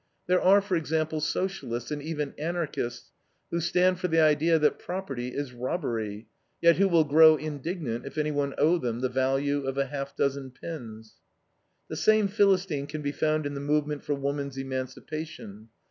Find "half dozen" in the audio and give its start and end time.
9.85-10.49